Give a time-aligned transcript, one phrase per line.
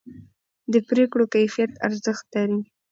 [0.71, 2.59] د پرېکړو کیفیت ارزښت لري